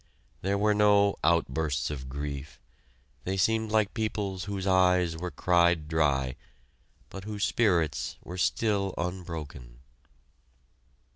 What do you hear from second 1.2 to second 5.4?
outbursts of grief; they seemed like people whose eyes were